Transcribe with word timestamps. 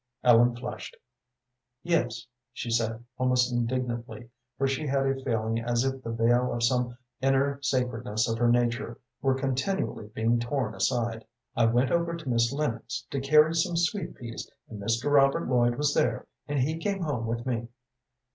Ellen 0.23 0.55
flushed. 0.55 0.97
"Yes," 1.83 2.25
she 2.53 2.71
said, 2.71 3.03
almost 3.19 3.53
indignantly, 3.53 4.31
for 4.57 4.67
she 4.67 4.87
had 4.87 5.05
a 5.05 5.23
feeling 5.23 5.59
as 5.59 5.85
if 5.85 6.01
the 6.01 6.09
veil 6.09 6.51
of 6.51 6.63
some 6.63 6.97
inner 7.21 7.59
sacredness 7.61 8.27
of 8.27 8.39
her 8.39 8.47
nature 8.49 8.97
were 9.21 9.35
continually 9.35 10.07
being 10.07 10.39
torn 10.39 10.73
aside. 10.73 11.23
"I 11.55 11.67
went 11.67 11.91
over 11.91 12.15
to 12.15 12.29
Miss 12.29 12.51
Lennox, 12.51 13.05
to 13.11 13.19
carry 13.21 13.53
some 13.53 13.77
sweet 13.77 14.15
peas, 14.15 14.49
and 14.67 14.81
Mr. 14.81 15.11
Robert 15.11 15.47
Lloyd 15.47 15.75
was 15.75 15.93
there, 15.93 16.25
and 16.47 16.57
he 16.57 16.77
came 16.79 17.03
home 17.03 17.27
with 17.27 17.45
me." 17.45 17.67